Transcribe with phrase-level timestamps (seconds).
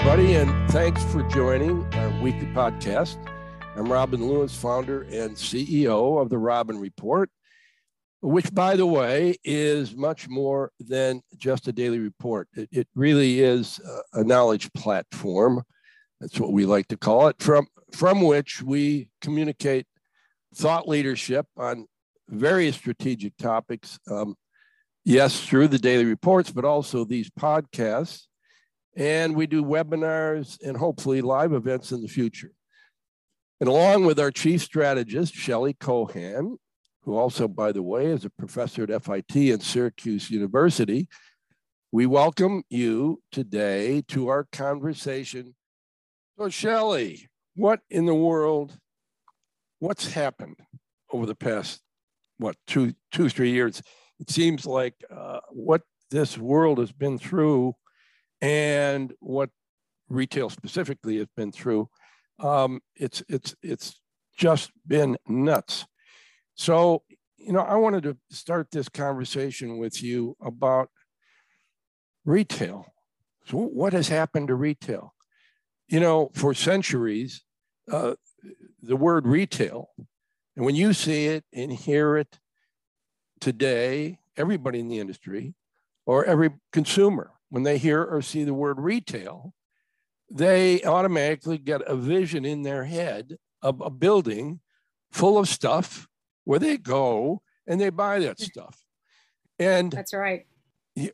[0.00, 3.16] everybody, and thanks for joining our weekly podcast.
[3.74, 7.28] I'm Robin Lewis, founder and CEO of the Robin Report,
[8.20, 12.48] which, by the way, is much more than just a daily report.
[12.56, 13.80] It, it really is
[14.12, 15.64] a knowledge platform.
[16.20, 19.86] That's what we like to call it, from, from which we communicate
[20.54, 21.86] thought leadership on
[22.28, 23.98] various strategic topics.
[24.08, 24.36] Um,
[25.04, 28.27] yes, through the daily reports, but also these podcasts.
[28.96, 32.52] And we do webinars and hopefully live events in the future.
[33.60, 36.56] And along with our chief strategist, Shelley Kohan,
[37.02, 41.08] who also, by the way, is a professor at FIT and Syracuse University,
[41.90, 45.54] we welcome you today to our conversation.
[46.38, 48.76] So, Shelley, what in the world,
[49.78, 50.58] what's happened
[51.10, 51.80] over the past,
[52.36, 53.82] what, two, two, three years?
[54.20, 57.74] It seems like uh, what this world has been through
[58.40, 59.50] and what
[60.08, 61.88] retail specifically has been through,
[62.40, 64.00] um, it's it's it's
[64.36, 65.86] just been nuts.
[66.54, 67.02] So
[67.36, 70.90] you know, I wanted to start this conversation with you about
[72.24, 72.86] retail.
[73.46, 75.14] So what has happened to retail?
[75.88, 77.42] You know, for centuries,
[77.90, 78.14] uh,
[78.82, 79.88] the word retail,
[80.56, 82.38] and when you see it and hear it
[83.40, 85.54] today, everybody in the industry
[86.04, 89.52] or every consumer when they hear or see the word retail,
[90.30, 94.60] they automatically get a vision in their head of a building
[95.10, 96.06] full of stuff
[96.44, 98.44] where they go and they buy that hmm.
[98.44, 98.78] stuff.
[99.58, 100.46] And that's right.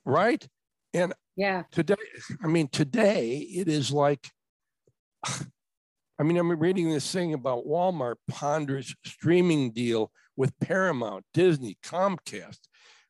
[0.04, 0.46] Right.
[0.92, 1.96] And yeah, today,
[2.42, 4.28] I mean, today it is like,
[5.26, 12.60] I mean, I'm reading this thing about Walmart ponders streaming deal with Paramount, Disney, Comcast.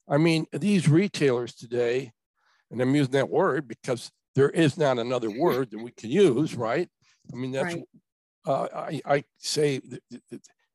[0.09, 2.12] I mean, these retailers today
[2.75, 6.56] and I'm using that word because there is not another word that we can use,
[6.56, 6.89] right?
[7.32, 7.84] I mean, that's, right.
[8.47, 9.81] uh, I, I say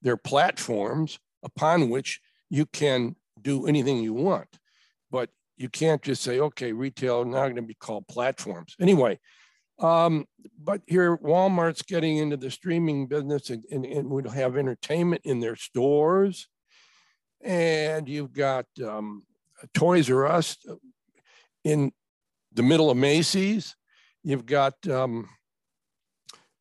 [0.01, 4.47] they're platforms upon which you can do anything you want,
[5.11, 8.75] but you can't just say, okay, retail now going to be called platforms.
[8.79, 9.19] Anyway,
[9.79, 10.25] um,
[10.57, 15.41] but here Walmart's getting into the streaming business and, and, and would have entertainment in
[15.41, 16.47] their stores.
[17.41, 19.23] And you've got um,
[19.73, 20.57] Toys R Us
[21.63, 21.91] in
[22.53, 23.75] the middle of Macy's.
[24.23, 25.29] You've got um,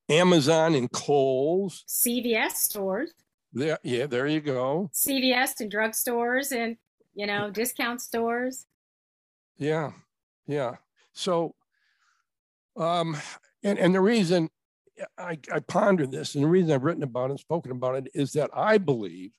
[0.08, 1.84] Amazon and Kohl's.
[1.88, 3.12] CVS stores.
[3.52, 4.90] There, yeah, there you go.
[4.92, 6.76] CVS and drugstores and
[7.14, 8.66] you know discount stores.
[9.56, 9.92] Yeah,
[10.46, 10.76] yeah.
[11.12, 11.54] So,
[12.76, 13.16] um,
[13.62, 14.50] and and the reason
[15.16, 18.08] I, I ponder this, and the reason I've written about it and spoken about it,
[18.14, 19.32] is that I believe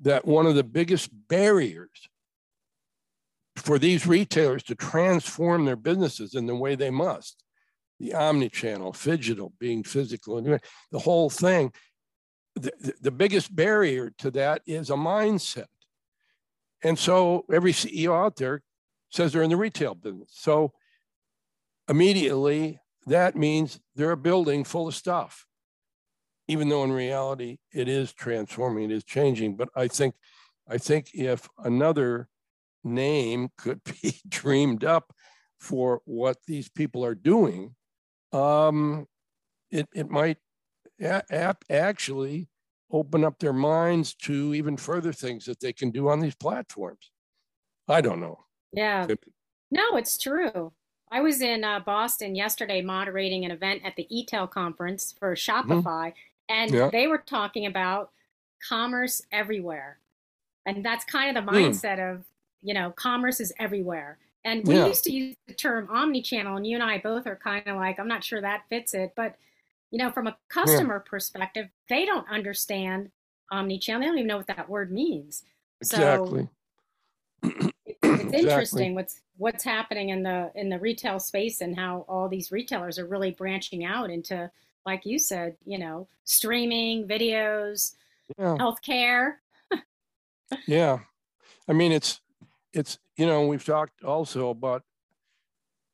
[0.00, 2.08] that one of the biggest barriers
[3.56, 7.44] for these retailers to transform their businesses in the way they must.
[8.00, 11.72] The omni-channel phygital being physical and the whole thing.
[12.54, 15.66] The, the biggest barrier to that is a mindset.
[16.82, 18.62] And so every ceo out there
[19.10, 20.32] says they're in the retail business.
[20.32, 20.72] So
[21.88, 25.46] immediately that means they're a building full of stuff.
[26.48, 29.56] Even though in reality it is transforming it is changing.
[29.56, 30.14] But i think
[30.68, 32.28] i think if another
[32.84, 35.12] name could be dreamed up
[35.60, 37.74] for what these people are doing,
[38.32, 39.06] um,
[39.70, 40.38] it, it might
[41.00, 42.48] a- actually
[42.90, 47.10] open up their minds to even further things that they can do on these platforms.
[47.88, 48.44] I don't know.
[48.72, 49.06] Yeah.
[49.70, 50.72] No, it's true.
[51.10, 55.72] I was in uh, Boston yesterday moderating an event at the eTail conference for mm-hmm.
[55.72, 56.10] Shopify, mm-hmm.
[56.48, 56.90] and yeah.
[56.90, 58.10] they were talking about
[58.66, 59.98] commerce everywhere.
[60.64, 61.56] And that's kind of the hmm.
[61.56, 62.14] mindset mm.
[62.14, 62.24] of
[62.62, 64.18] you know, commerce is everywhere.
[64.44, 64.86] And we yeah.
[64.86, 68.00] used to use the term omni-channel, and you and I both are kind of like,
[68.00, 69.12] I'm not sure that fits it.
[69.14, 69.36] But,
[69.90, 71.10] you know, from a customer yeah.
[71.10, 73.10] perspective, they don't understand
[73.50, 74.00] omni-channel.
[74.00, 75.44] They don't even know what that word means.
[75.80, 76.48] Exactly.
[77.44, 77.50] So
[77.86, 82.28] it's, it's interesting what's what's happening in the in the retail space and how all
[82.28, 84.50] these retailers are really branching out into,
[84.86, 87.94] like you said, you know, streaming, videos,
[88.38, 88.56] yeah.
[88.58, 89.34] healthcare.
[90.66, 91.00] yeah.
[91.68, 92.20] I mean, it's
[92.72, 94.82] it's you know we've talked also about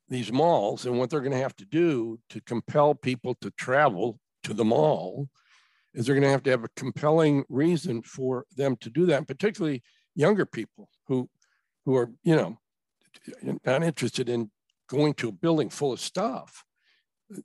[0.09, 4.19] these malls and what they're going to have to do to compel people to travel
[4.43, 5.29] to the mall
[5.95, 9.19] is they're going to have to have a compelling reason for them to do that,
[9.19, 9.83] and particularly
[10.15, 11.29] younger people who
[11.85, 12.59] who are you know
[13.65, 14.51] not interested in
[14.89, 16.65] going to a building full of stuff.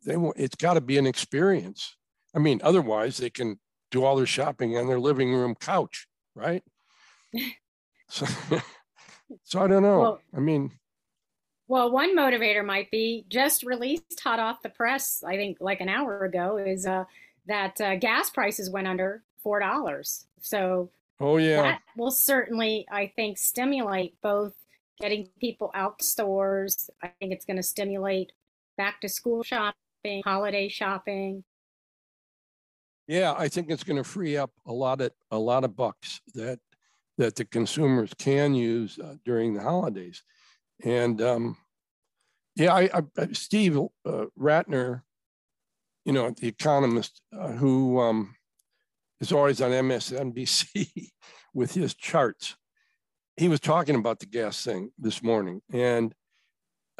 [0.06, 1.97] They want, it's got to be an experience.
[2.33, 3.59] I mean, otherwise they can
[3.91, 6.63] do all their shopping on their living room couch, right?
[8.09, 8.25] so,
[9.44, 10.00] so I don't know.
[10.00, 10.71] Well, I mean,
[11.68, 15.89] Well, one motivator might be just released hot off the press, I think like an
[15.89, 17.06] hour ago, is uh,
[17.47, 20.25] that uh, gas prices went under $4.
[20.41, 20.89] So
[21.19, 24.53] oh yeah, that will certainly, I think, stimulate both
[25.00, 26.89] getting people out to stores.
[27.01, 28.31] I think it's going to stimulate
[28.77, 31.44] back to school shopping, holiday shopping.
[33.07, 36.21] Yeah, I think it's going to free up a lot of a lot of bucks
[36.35, 36.59] that
[37.18, 40.24] that the consumers can use uh, during the holidays.
[40.83, 41.57] And um,
[42.56, 45.01] yeah, I, I Steve uh, Rattner,
[46.06, 48.36] you know, the economist uh, who um,
[49.21, 51.10] is always on MSNBC
[51.54, 52.56] with his charts.
[53.38, 56.13] He was talking about the gas thing this morning, and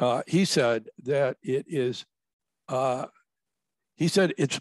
[0.00, 2.04] uh, he said that it is.
[2.68, 3.06] Uh,
[3.94, 4.60] he said it's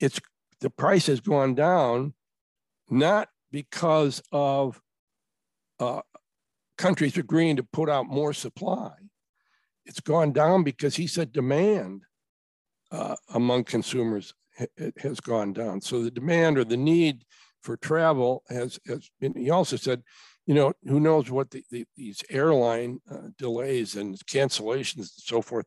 [0.00, 0.20] it's
[0.60, 2.14] the price has gone down,
[2.90, 4.80] not because of
[5.78, 6.00] uh,
[6.76, 8.90] countries agreeing to put out more supply.
[9.86, 12.02] It's gone down because he said demand
[12.90, 14.34] uh, among consumers
[14.96, 15.80] has gone down.
[15.80, 17.24] So the demand or the need
[17.62, 20.02] for travel has, has been, he also said,
[20.46, 25.40] you know, who knows what the, the, these airline uh, delays and cancellations and so
[25.40, 25.66] forth,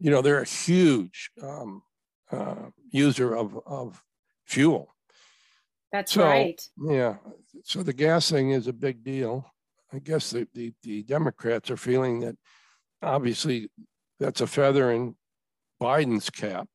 [0.00, 1.80] you know, they're a huge um,
[2.32, 4.02] uh, user of, of
[4.46, 4.93] fuel.
[5.94, 6.60] That's so, right.
[6.76, 7.14] Yeah.
[7.62, 9.46] So the gas thing is a big deal.
[9.92, 12.34] I guess the, the, the Democrats are feeling that
[13.00, 13.70] obviously
[14.18, 15.14] that's a feather in
[15.80, 16.66] Biden's cap.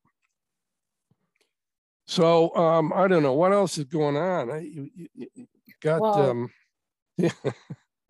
[2.07, 4.51] So um, I don't know what else is going on.
[4.51, 5.27] I, you, you
[5.83, 6.49] got well, um,
[7.17, 7.31] yeah,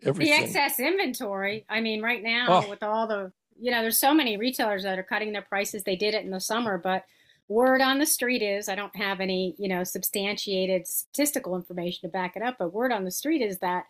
[0.04, 0.38] everything.
[0.38, 1.66] The excess inventory.
[1.68, 2.70] I mean, right now oh.
[2.70, 5.84] with all the you know, there's so many retailers that are cutting their prices.
[5.84, 7.04] They did it in the summer, but
[7.50, 12.14] word on the street is I don't have any you know substantiated statistical information to
[12.14, 13.86] back it up, but word on the street is that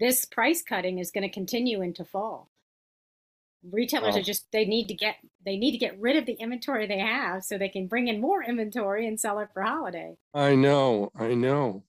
[0.00, 2.50] this price cutting is going to continue into fall.
[3.70, 4.20] Retailers oh.
[4.20, 6.98] are just they need to get they need to get rid of the inventory they
[6.98, 10.16] have so they can bring in more inventory and sell it for holiday.
[10.34, 11.84] I know, I know.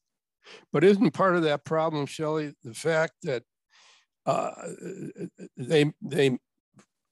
[0.72, 3.44] But isn't part of that problem, Shelley, the fact that
[4.26, 4.52] uh,
[5.56, 6.38] they they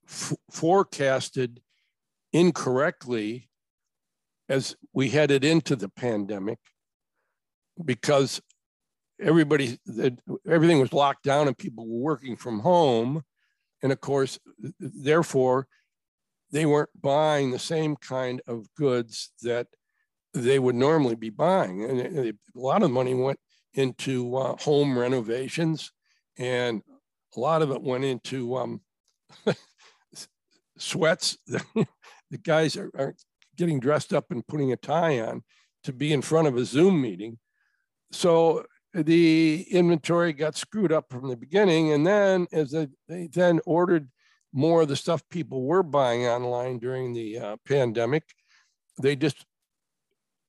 [0.07, 1.61] f- forecasted
[2.33, 3.49] incorrectly
[4.49, 6.59] as we headed into the pandemic
[7.83, 8.41] because
[9.19, 9.79] everybody
[10.47, 13.23] everything was locked down and people were working from home.
[13.81, 14.39] And of course
[14.79, 15.67] therefore
[16.51, 19.67] they weren't buying the same kind of goods that
[20.33, 21.83] they would normally be buying.
[21.83, 23.39] And a lot of money went
[23.73, 25.91] into uh, home renovations
[26.37, 26.81] and
[27.35, 28.81] a lot of it went into um,
[30.77, 31.37] sweats.
[32.31, 33.13] The guys are, are
[33.55, 35.43] getting dressed up and putting a tie on
[35.83, 37.37] to be in front of a zoom meeting
[38.11, 41.91] so the inventory got screwed up from the beginning.
[41.91, 44.09] And then as they, they then ordered
[44.53, 48.23] more of the stuff people were buying online during the uh, pandemic,
[49.01, 49.45] they just,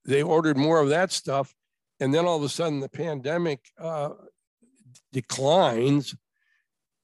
[0.04, 1.52] they ordered more of that stuff.
[1.98, 4.10] And then all of a sudden the pandemic uh,
[5.12, 6.14] declines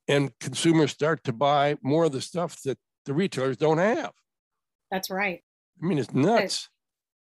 [0.07, 4.13] and consumers start to buy more of the stuff that the retailers don't have.
[4.93, 5.43] That's right.
[5.83, 6.69] I mean, it's nuts.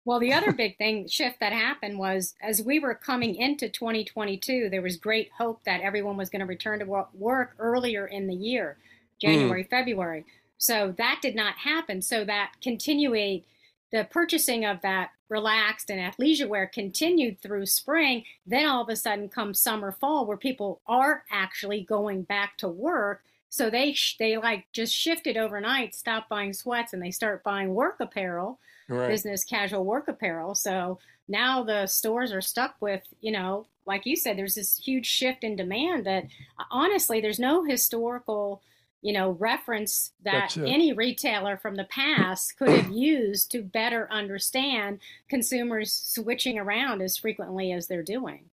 [0.06, 4.70] Well, the other big thing shift that happened was as we were coming into 2022,
[4.70, 8.36] there was great hope that everyone was going to return to work earlier in the
[8.36, 8.78] year,
[9.20, 9.70] January, mm.
[9.70, 10.26] February.
[10.58, 12.02] So that did not happen.
[12.02, 13.44] So that continued
[13.92, 18.24] the purchasing of that relaxed and athleisure wear continued through spring.
[18.46, 22.68] Then all of a sudden comes summer, fall, where people are actually going back to
[22.68, 23.24] work.
[23.52, 27.98] So they they like just shifted overnight, stopped buying sweats, and they start buying work
[28.00, 29.10] apparel right.
[29.10, 30.56] business casual work apparel.
[30.56, 35.06] So now the stores are stuck with, you know, like you said, there's this huge
[35.06, 36.24] shift in demand that
[36.60, 38.62] uh, honestly, there's no historical,
[39.02, 45.00] you know, reference that any retailer from the past could have used to better understand
[45.28, 48.46] consumers switching around as frequently as they're doing.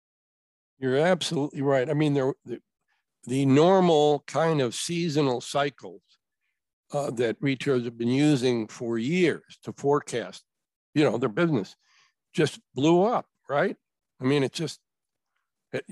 [0.79, 1.89] You're absolutely right.
[1.89, 2.35] I mean, there,
[3.27, 6.03] the, normal kind of seasonal cycles
[6.93, 10.45] uh, that retailers have been using for years to forecast,
[10.95, 11.77] you know, their business
[12.35, 13.77] just blew up, right?
[14.21, 14.81] I mean, it's just,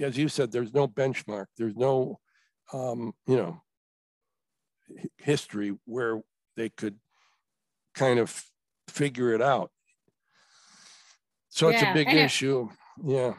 [0.00, 2.20] as you said, there's no benchmark, there's no,
[2.72, 3.62] um, you know,
[5.18, 6.20] history where
[6.56, 6.96] they could
[7.94, 8.44] kind of
[8.88, 9.70] figure it out.
[11.48, 12.68] So yeah, it's a big issue.
[12.98, 13.34] It, yeah.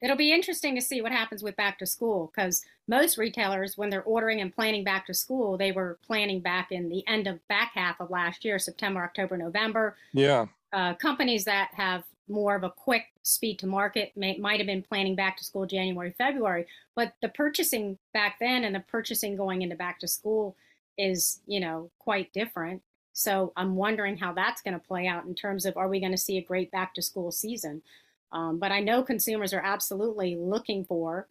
[0.00, 3.76] It, it'll be interesting to see what happens with back to school because most retailers,
[3.76, 7.26] when they're ordering and planning back to school, they were planning back in the end
[7.26, 9.96] of back half of last year, September, October, November.
[10.12, 10.46] Yeah.
[10.72, 14.82] Uh, companies that have more of a quick speed to market may, might have been
[14.82, 19.62] planning back to school January, February, but the purchasing back then and the purchasing going
[19.62, 20.56] into back to school
[20.96, 22.82] is, you know, quite different.
[23.12, 26.12] So I'm wondering how that's going to play out in terms of are we going
[26.12, 27.82] to see a great back to school season?
[28.32, 31.26] Um, but I know consumers are absolutely looking for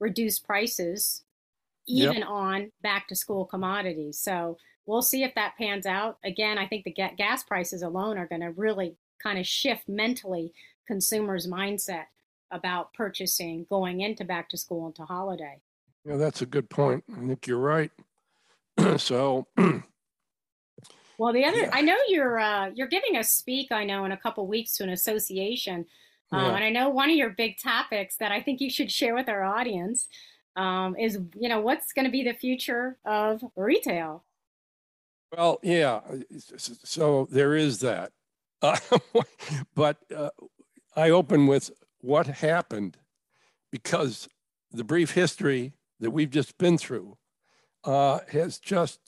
[0.00, 1.24] reduced prices,
[1.86, 2.28] even yep.
[2.28, 4.18] on back to school commodities.
[4.18, 6.18] So we'll see if that pans out.
[6.24, 10.52] Again, I think the gas prices alone are going to really kind of shift mentally
[10.86, 12.04] consumers' mindset
[12.50, 15.60] about purchasing going into back to school and to holiday.
[16.04, 17.02] Yeah, that's a good point.
[17.10, 17.90] I think you're right.
[18.96, 19.46] so
[21.18, 21.70] well the other yeah.
[21.72, 24.82] i know you're uh, you're giving a speak i know in a couple weeks to
[24.82, 25.86] an association
[26.34, 29.14] um, and i know one of your big topics that i think you should share
[29.14, 30.08] with our audience
[30.56, 34.24] um, is you know what's going to be the future of retail
[35.36, 36.00] well yeah
[36.56, 38.12] so there is that
[38.62, 38.78] uh,
[39.74, 40.30] but uh,
[40.96, 42.96] i open with what happened
[43.70, 44.28] because
[44.70, 47.16] the brief history that we've just been through
[47.84, 49.00] uh, has just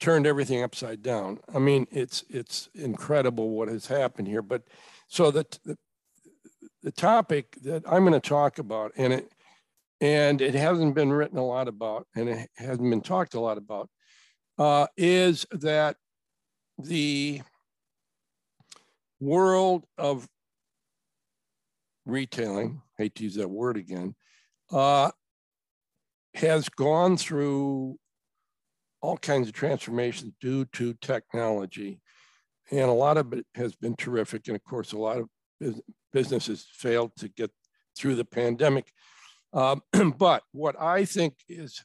[0.00, 1.38] turned everything upside down.
[1.54, 4.42] I mean, it's it's incredible what has happened here.
[4.42, 4.64] But
[5.08, 5.76] so that the,
[6.82, 9.32] the topic that I'm going to talk about, and it
[10.00, 13.56] and it hasn't been written a lot about, and it hasn't been talked a lot
[13.56, 13.88] about,
[14.58, 15.96] uh, is that
[16.78, 17.40] the
[19.20, 20.28] world of
[22.04, 24.14] retailing, hate to use that word again,
[24.70, 25.10] uh,
[26.34, 27.96] has gone through
[29.00, 32.00] all kinds of transformations due to technology.
[32.70, 34.46] And a lot of it has been terrific.
[34.48, 35.28] And of course, a lot of
[36.16, 37.50] businesses failed to get
[37.96, 38.90] through the pandemic.
[39.52, 39.82] Um,
[40.18, 41.84] but what I think is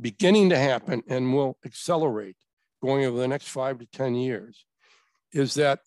[0.00, 2.36] beginning to happen and will accelerate
[2.82, 4.64] going over the next five to 10 years
[5.32, 5.80] is that,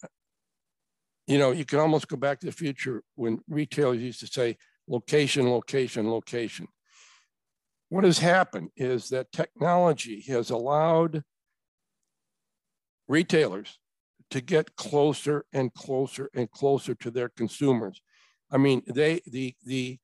[1.28, 4.58] you know, you can almost go back to the future when retailers used to say
[4.88, 6.68] location, location, location
[7.90, 11.24] what has happened is that technology has allowed
[13.08, 13.80] retailers
[14.32, 18.02] to get closer and closer and closer to their consumers.
[18.52, 20.00] I mean, they the the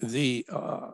[0.00, 0.90] the uh,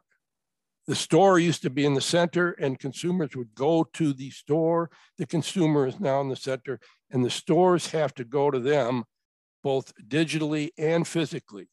[0.87, 4.91] the store used to be in the center, and consumers would go to the store.
[5.17, 9.05] The consumer is now in the center, and the stores have to go to them,
[9.63, 11.69] both digitally and physically.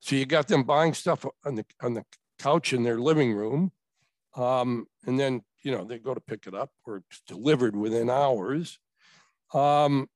[0.00, 2.04] So you got them buying stuff on the on the
[2.38, 3.72] couch in their living room,
[4.34, 8.08] um, and then, you know, they go to pick it up or it's delivered within
[8.08, 8.78] hours.
[9.52, 10.08] Um,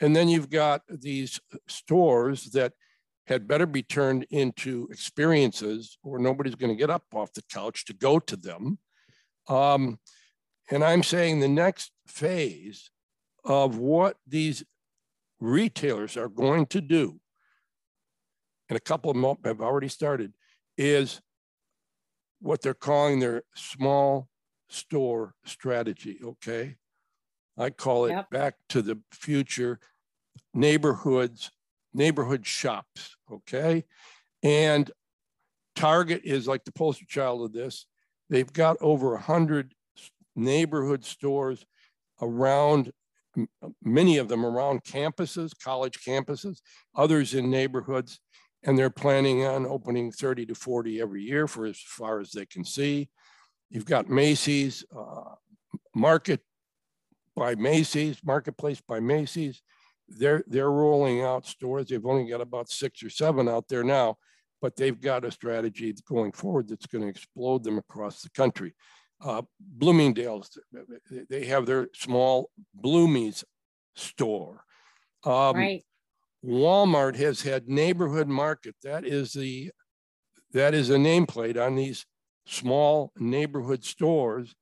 [0.00, 2.72] and then you've got these stores that
[3.26, 7.84] had better be turned into experiences or nobody's going to get up off the couch
[7.84, 8.78] to go to them.
[9.48, 9.98] Um,
[10.70, 12.90] and I'm saying the next phase
[13.44, 14.64] of what these
[15.38, 17.20] retailers are going to do,
[18.68, 20.32] and a couple of them have already started,
[20.76, 21.20] is
[22.40, 24.28] what they're calling their small
[24.68, 26.18] store strategy.
[26.24, 26.76] Okay.
[27.58, 28.30] I call it yep.
[28.30, 29.80] back to the future
[30.54, 31.50] neighborhoods,
[31.92, 33.16] neighborhood shops.
[33.30, 33.84] Okay.
[34.42, 34.90] And
[35.76, 37.86] Target is like the poster child of this.
[38.28, 39.74] They've got over 100
[40.36, 41.64] neighborhood stores
[42.22, 42.92] around,
[43.82, 46.60] many of them around campuses, college campuses,
[46.94, 48.20] others in neighborhoods
[48.62, 52.46] and they're planning on opening 30 to 40 every year for as far as they
[52.46, 53.08] can see.
[53.70, 55.34] You've got Macy's, uh,
[55.94, 56.40] Market
[57.34, 59.62] by Macy's, Marketplace by Macy's.
[60.10, 61.86] They're, they're rolling out stores.
[61.86, 64.16] They've only got about six or seven out there now,
[64.60, 68.74] but they've got a strategy going forward that's going to explode them across the country.
[69.22, 70.58] Uh, Bloomingdale's,
[71.28, 72.50] they have their small
[72.82, 73.44] Bloomies
[73.94, 74.64] store.
[75.24, 75.84] Um, right.
[76.44, 78.74] Walmart has had neighborhood market.
[78.82, 79.70] That is the
[80.52, 82.06] that is a nameplate on these
[82.46, 84.54] small neighborhood stores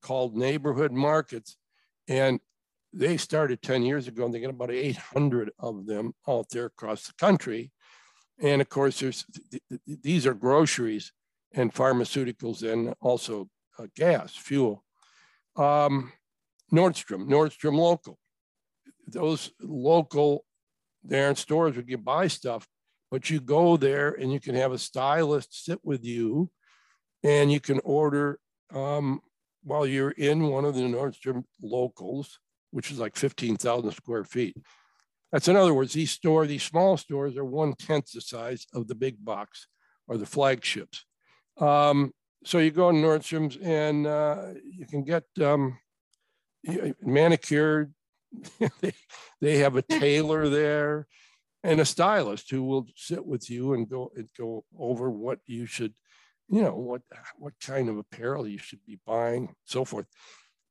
[0.00, 1.56] called neighborhood markets.
[2.08, 2.40] And
[2.94, 7.06] they started 10 years ago and they got about 800 of them out there across
[7.06, 7.72] the country.
[8.40, 9.24] And of course, there's
[9.86, 11.12] these are groceries
[11.52, 13.48] and pharmaceuticals and also
[13.78, 14.84] uh, gas, fuel.
[15.56, 16.12] Um,
[16.72, 18.18] Nordstrom, Nordstrom local.
[19.06, 20.44] Those local
[21.02, 22.66] there in stores where you buy stuff,
[23.10, 26.50] but you go there and you can have a stylist sit with you
[27.22, 28.38] and you can order
[28.72, 29.20] um,
[29.62, 32.38] while you're in one of the Nordstrom locals,
[32.74, 34.56] which is like 15,000 square feet.
[35.30, 38.88] That's in other words, these store, these small stores are one tenth the size of
[38.88, 39.68] the big box
[40.08, 41.04] or the flagships.
[41.58, 42.12] Um,
[42.44, 45.78] so you go to Nordstrom's and uh, you can get um,
[47.00, 47.94] manicured,
[48.80, 48.92] they,
[49.40, 51.06] they have a tailor there
[51.62, 55.64] and a stylist who will sit with you and go and go over what you
[55.64, 55.94] should,
[56.48, 57.02] you know, what
[57.38, 60.06] what kind of apparel you should be buying, so forth.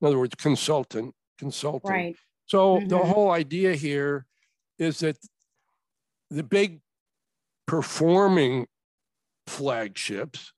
[0.01, 1.91] In other words, consultant, consultant.
[1.91, 2.15] Right.
[2.45, 2.87] So mm-hmm.
[2.87, 4.25] the whole idea here
[4.77, 5.17] is that
[6.29, 6.81] the big
[7.65, 8.67] performing
[9.47, 10.53] flagships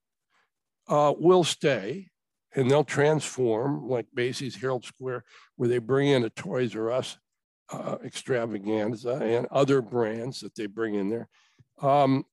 [0.88, 2.10] uh, will stay
[2.56, 5.24] and they'll transform like Macy's Herald Square,
[5.58, 7.18] where they bring in a Toys R Us
[7.74, 11.28] uh, extravaganza and other brands that they bring in there.
[11.82, 12.26] Um,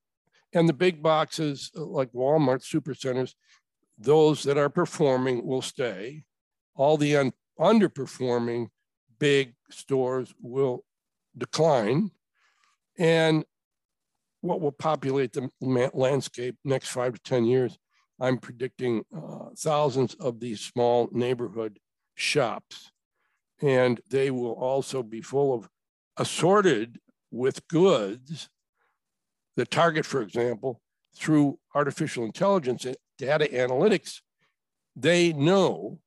[0.55, 3.35] and the big boxes like Walmart, supercenters,
[3.99, 6.25] those that are performing will stay.
[6.75, 8.69] All the un- underperforming
[9.19, 10.85] big stores will
[11.37, 12.11] decline.
[12.99, 13.45] And
[14.41, 17.79] what will populate the landscape next five to 10 years,
[18.21, 21.79] I'm predicting uh, thousands of these small neighborhood
[22.15, 22.91] shops.
[23.61, 25.69] And they will also be full of
[26.17, 26.99] assorted
[27.31, 28.49] with goods.
[29.57, 30.81] The Target, for example,
[31.15, 34.21] through artificial intelligence and data analytics,
[34.97, 36.01] they know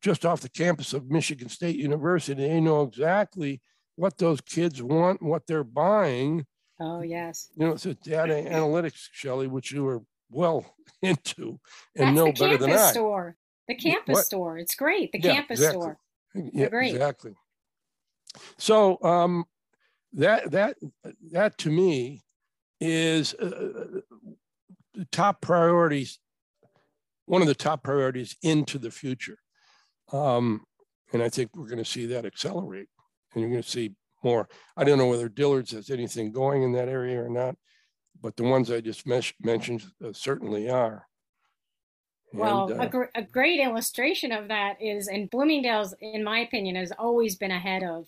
[0.00, 3.60] just off the campus of Michigan State University, they know exactly
[3.96, 6.46] what those kids want, what they're buying.
[6.80, 7.48] Oh, yes.
[7.56, 10.64] You know, it's a data analytics, Shelley, which you are well
[11.02, 11.58] into
[11.96, 12.92] and That's know better than I.
[12.92, 13.36] Store.
[13.66, 14.24] The campus what?
[14.24, 14.58] store.
[14.58, 15.12] It's great.
[15.12, 15.82] The yeah, campus exactly.
[15.82, 15.98] store.
[16.34, 16.94] Yeah, great.
[16.94, 17.34] exactly.
[18.56, 19.44] So um,
[20.14, 20.76] that that
[21.32, 22.22] that to me
[22.80, 24.00] is uh,
[24.94, 26.18] the top priorities.
[27.28, 29.38] One of the top priorities into the future,
[30.12, 30.64] um,
[31.12, 32.88] and I think we're going to see that accelerate
[33.32, 33.92] and you're going to see
[34.24, 34.48] more.
[34.76, 37.56] I don't know whether Dillard's has anything going in that area or not,
[38.20, 41.06] but the ones I just mes- mentioned uh, certainly are.
[42.32, 46.76] Well, uh, a, gr- a great illustration of that is, and Bloomingdale's, in my opinion,
[46.76, 48.06] has always been ahead of,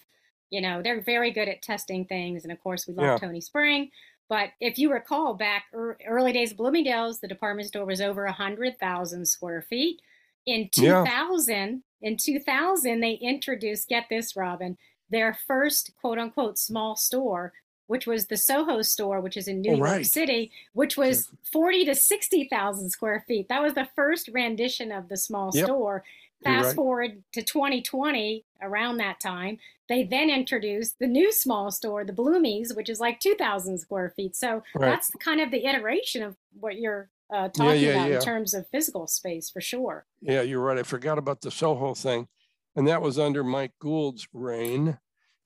[0.50, 2.44] you know, they're very good at testing things.
[2.44, 3.18] And of course, we love yeah.
[3.18, 3.90] Tony Spring.
[4.30, 8.24] But if you recall back er- early days of Bloomingdale's, the department store was over
[8.24, 10.00] 100,000 square feet.
[10.46, 12.08] In 2000, yeah.
[12.08, 14.78] in 2000, they introduced, get this, Robin,
[15.10, 17.52] their first quote unquote small store,
[17.88, 21.86] which was the Soho store, which is in New oh, York City, which was 40
[21.86, 23.48] to 60,000 square feet.
[23.48, 25.64] That was the first rendition of the small yep.
[25.64, 26.04] store.
[26.42, 26.76] Fast right.
[26.76, 32.74] forward to 2020, around that time, they then introduced the new small store, the Bloomies,
[32.74, 34.36] which is like 2,000 square feet.
[34.36, 34.90] So right.
[34.90, 38.16] that's kind of the iteration of what you're uh, talking yeah, yeah, about yeah.
[38.16, 40.06] in terms of physical space for sure.
[40.22, 40.78] Yeah, you're right.
[40.78, 42.28] I forgot about the Soho thing
[42.76, 44.98] and that was under Mike Gould's reign.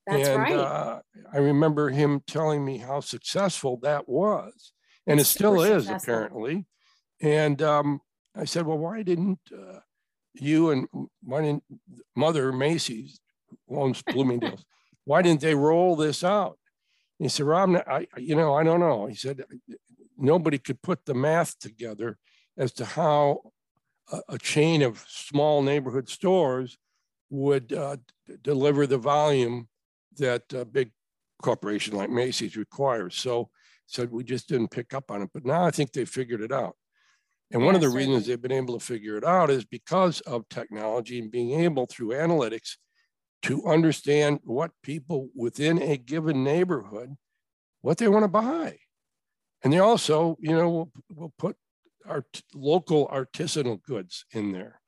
[0.06, 0.56] That's and, right.
[0.56, 1.00] Uh,
[1.32, 4.72] I remember him telling me how successful that was,
[5.06, 6.14] and it's it still is successful.
[6.14, 6.66] apparently.
[7.22, 8.00] And um,
[8.36, 9.80] I said, "Well, why didn't uh,
[10.34, 10.88] you and
[11.22, 11.64] why didn't
[12.16, 13.20] Mother Macy's
[13.68, 14.64] owns Bloomingdale's?
[15.04, 16.58] why didn't they roll this out?"
[17.18, 19.44] he said, "Rob, I, you know, I don't know." He said,
[20.18, 22.18] "Nobody could put the math together
[22.56, 23.52] as to how
[24.12, 26.78] a, a chain of small neighborhood stores."
[27.30, 27.96] would uh,
[28.42, 29.68] deliver the volume
[30.16, 30.90] that a big
[31.42, 33.16] corporation like Macy's requires.
[33.16, 33.50] So
[33.86, 35.30] said we just didn't pick up on it.
[35.34, 36.76] But now I think they figured it out.
[37.54, 38.06] And one of the certainly.
[38.08, 41.86] reasons they've been able to figure it out is because of technology and being able
[41.86, 42.76] through analytics
[43.42, 47.14] to understand what people within a given neighborhood,
[47.80, 48.78] what they want to buy.
[49.62, 51.56] And they also, you know, will, will put
[52.06, 54.80] our local artisanal goods in there.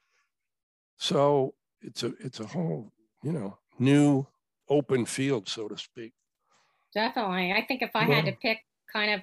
[0.99, 4.27] So it's a it's a whole you know new
[4.69, 6.15] open field, so to speak.
[6.95, 8.17] Definitely, I think if I yeah.
[8.17, 8.59] had to pick
[8.93, 9.21] kind of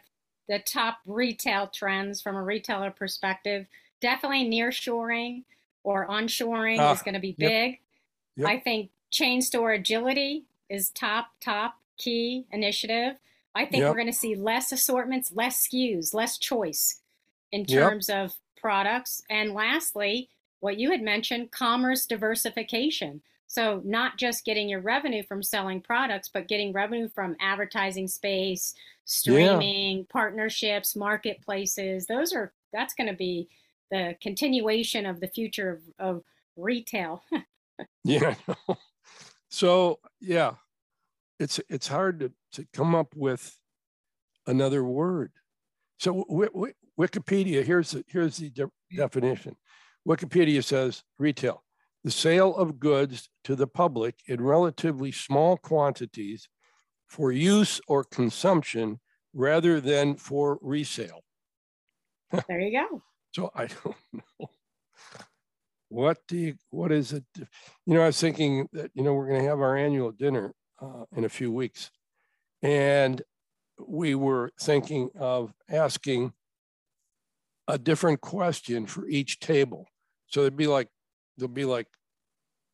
[0.47, 3.67] the top retail trends from a retailer perspective,
[4.01, 5.43] definitely nearshoring
[5.84, 7.79] or onshoring uh, is going to be big.
[8.36, 8.47] Yep.
[8.47, 13.15] I think chain store agility is top top key initiative.
[13.56, 13.89] I think yep.
[13.89, 16.99] we're going to see less assortments, less SKUs, less choice
[17.51, 18.25] in terms yep.
[18.25, 19.21] of products.
[19.29, 20.29] And lastly,
[20.60, 23.21] what you had mentioned, commerce diversification.
[23.47, 28.73] So, not just getting your revenue from selling products, but getting revenue from advertising space,
[29.06, 30.04] streaming, yeah.
[30.10, 32.06] partnerships, marketplaces.
[32.08, 33.50] Those are, that's going to be
[33.92, 36.24] the continuation of the future of, of
[36.56, 37.24] retail.
[38.04, 38.36] yeah.
[39.50, 40.54] so, yeah,
[41.39, 43.58] it's, it's hard to, to come up with
[44.48, 45.32] another word.
[46.00, 49.56] So, w- w- Wikipedia, here's the, here's the de- definition
[50.08, 51.63] Wikipedia says retail,
[52.04, 56.50] the sale of goods to the public in relatively small quantities
[57.13, 58.99] for use or consumption
[59.36, 61.23] rather than for resale.
[62.47, 63.04] There you go.
[63.36, 64.49] so I don't know.
[65.89, 67.23] What do you, what is it?
[67.38, 70.56] You know, I was thinking that, you know, we're going to have our annual dinner
[70.82, 71.91] uh, in a few weeks.
[72.63, 73.21] And
[73.78, 76.34] we were thinking of asking
[77.67, 79.86] a different question for each table.
[80.26, 80.89] So there'd be like
[81.38, 81.88] there'll be like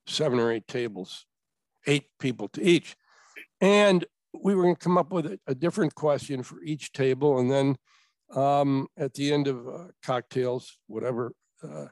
[0.07, 1.25] seven or eight tables,
[1.85, 2.95] eight people to each.
[3.59, 4.05] And
[4.41, 7.39] we were going to come up with a, a, different question for each table.
[7.39, 7.75] And then
[8.33, 11.85] um, at the end of uh, cocktails, whatever, uh,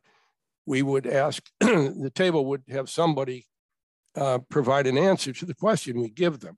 [0.65, 3.45] we would ask, the table would have somebody
[4.15, 6.57] uh, provide an answer to the question we give them.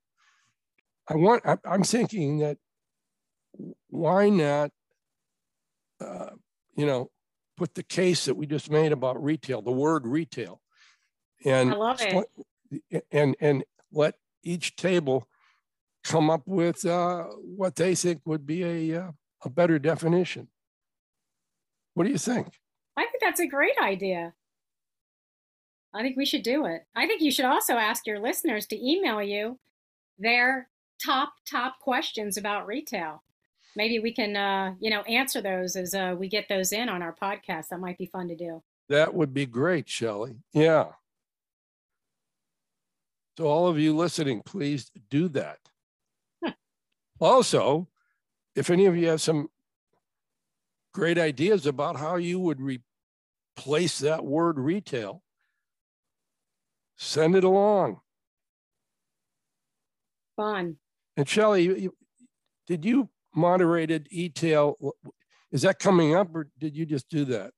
[1.08, 2.58] I want, I, am thinking that
[3.90, 4.72] why not,
[6.00, 6.30] uh,
[6.76, 7.10] you know,
[7.58, 10.62] put the case that we just made about retail, the word retail,
[11.44, 13.04] and I love it.
[13.12, 15.28] and and let each table
[16.10, 19.12] come up with uh, what they think would be a uh,
[19.46, 20.48] a better definition.
[21.94, 22.48] What do you think?
[22.98, 24.34] I think that's a great idea.
[25.94, 26.82] I think we should do it.
[26.96, 29.60] I think you should also ask your listeners to email you
[30.18, 30.68] their
[31.04, 33.24] top top questions about retail
[33.76, 37.02] maybe we can uh, you know answer those as uh, we get those in on
[37.02, 37.70] our podcast.
[37.70, 38.62] That might be fun to do.
[38.90, 40.36] That would be great, Shelley.
[40.54, 40.88] Yeah.
[43.38, 45.60] So all of you listening, please do that.
[47.20, 47.88] Also,
[48.56, 49.50] if any of you have some
[50.94, 55.24] great ideas about how you would replace that word retail,
[56.98, 58.00] send it along.
[60.36, 60.78] Fun.
[61.18, 61.90] And Shelley,
[62.66, 64.78] did you moderated e-tail.
[65.52, 67.52] Is that coming up or did you just do that?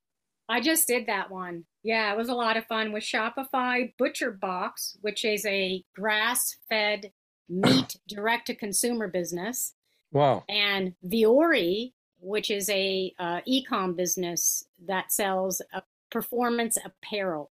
[0.50, 1.66] I just did that one.
[1.84, 6.56] Yeah, it was a lot of fun with Shopify Butcher Box, which is a grass
[6.70, 7.12] fed
[7.52, 9.74] meat direct to consumer business.
[10.12, 10.44] Wow.
[10.50, 17.52] And Vuori, which is a uh, e-com business that sells a performance apparel,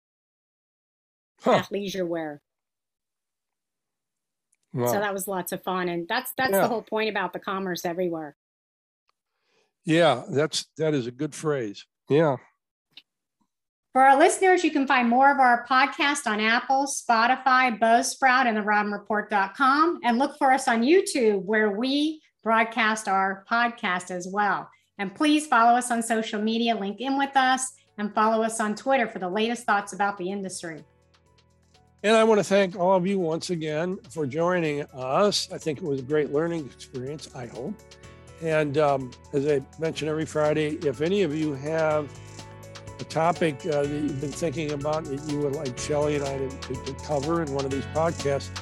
[1.42, 1.62] huh.
[1.62, 2.42] athleisure wear.
[4.74, 4.88] Wow.
[4.88, 6.62] So that was lots of fun, and that's that's yeah.
[6.62, 8.36] the whole point about the commerce everywhere.
[9.86, 11.86] Yeah, that's that is a good phrase.
[12.10, 12.38] Yeah.
[13.96, 18.58] For our listeners, you can find more of our podcast on Apple, Spotify, Buzzsprout, and
[18.58, 20.02] the robinreport.com.
[20.04, 24.70] And look for us on YouTube, where we broadcast our podcast as well.
[24.98, 28.76] And please follow us on social media, link in with us, and follow us on
[28.76, 30.84] Twitter for the latest thoughts about the industry.
[32.04, 35.48] And I want to thank all of you once again for joining us.
[35.54, 37.76] I think it was a great learning experience, I hope.
[38.42, 42.10] And um, as I mentioned every Friday, if any of you have
[43.00, 46.38] a topic uh, that you've been thinking about that you would like Shelley and I
[46.38, 48.54] to, to, to cover in one of these podcasts,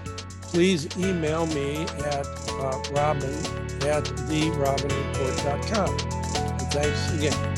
[0.41, 3.33] please email me at uh, robin
[3.83, 5.89] at therobinreport.com.
[5.89, 7.52] And thanks again.